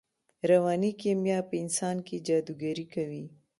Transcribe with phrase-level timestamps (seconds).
[0.49, 3.23] رواني کیمیا په انسان کې جادوګري کوي